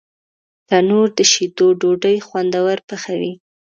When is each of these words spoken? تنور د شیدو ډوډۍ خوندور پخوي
تنور 0.67 1.07
د 1.17 1.19
شیدو 1.31 1.67
ډوډۍ 1.79 2.17
خوندور 2.27 2.77
پخوي 2.87 3.33